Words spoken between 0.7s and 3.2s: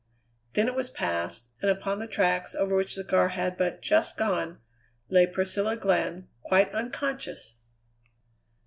was past, and upon the tracks over which the